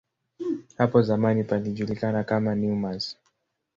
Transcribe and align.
Hapo 0.77 1.01
zamani 1.01 1.43
palijulikana 1.43 2.23
kama 2.23 2.55
"Nemours". 2.55 3.17